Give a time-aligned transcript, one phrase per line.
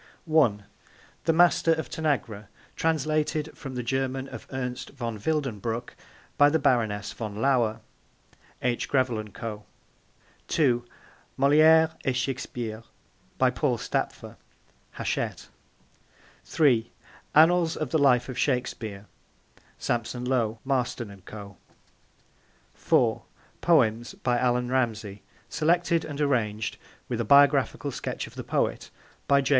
[0.25, 0.63] (1)
[1.25, 2.47] The Master of Tanagra.
[2.75, 5.91] Translated from the German of Ernst von Wildenbruch
[6.39, 7.81] by the Baroness von Lauer.
[8.63, 8.87] (H.
[8.89, 9.63] Grevel and Co.)
[10.47, 10.83] (2)
[11.37, 12.81] Moliere et Shakespeare.
[13.37, 14.37] By Paul Stapfer.
[14.93, 15.49] (Hachette.)
[16.45, 16.89] (3)
[17.35, 19.05] Annals of the Life of Shakespeare.
[19.77, 21.57] (Sampson Low, Marston and Co.)
[22.73, 23.21] (4)
[23.61, 25.21] Poems by Allan Ramsay.
[25.47, 26.77] Selected and arranged,
[27.07, 28.89] with a Biographical Sketch of the Poet,
[29.27, 29.49] by J.